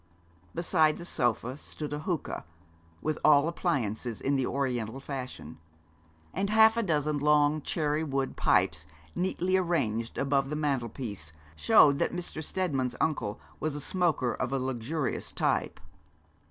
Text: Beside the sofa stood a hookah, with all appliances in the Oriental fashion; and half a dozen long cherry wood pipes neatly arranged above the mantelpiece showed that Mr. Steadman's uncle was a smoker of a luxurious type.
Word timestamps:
Beside 0.55 0.97
the 0.97 1.05
sofa 1.05 1.57
stood 1.57 1.93
a 1.93 1.99
hookah, 1.99 2.43
with 3.03 3.19
all 3.23 3.47
appliances 3.47 4.19
in 4.19 4.35
the 4.35 4.47
Oriental 4.47 4.99
fashion; 4.99 5.59
and 6.33 6.49
half 6.49 6.75
a 6.75 6.81
dozen 6.81 7.19
long 7.19 7.61
cherry 7.61 8.03
wood 8.03 8.35
pipes 8.35 8.87
neatly 9.13 9.57
arranged 9.57 10.17
above 10.17 10.49
the 10.49 10.55
mantelpiece 10.55 11.31
showed 11.55 11.99
that 11.99 12.15
Mr. 12.15 12.43
Steadman's 12.43 12.95
uncle 12.99 13.39
was 13.59 13.75
a 13.75 13.79
smoker 13.79 14.33
of 14.33 14.51
a 14.51 14.57
luxurious 14.57 15.31
type. 15.31 15.79